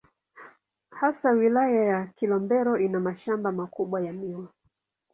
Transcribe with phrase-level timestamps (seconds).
[0.89, 4.49] Hasa Wilaya ya Kilombero ina mashamba makubwa ya miwa.